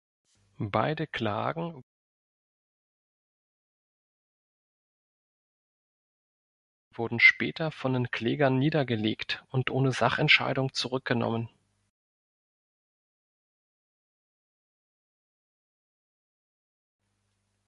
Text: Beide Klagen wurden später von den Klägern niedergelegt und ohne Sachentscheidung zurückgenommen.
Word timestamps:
Beide 0.57 1.05
Klagen 1.05 1.83
wurden 6.95 7.19
später 7.19 7.69
von 7.69 7.93
den 7.93 8.09
Klägern 8.09 8.57
niedergelegt 8.57 9.43
und 9.51 9.69
ohne 9.69 9.91
Sachentscheidung 9.91 10.73
zurückgenommen. 10.73 11.49